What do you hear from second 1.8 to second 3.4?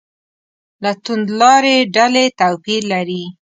ډلې توپیر لري.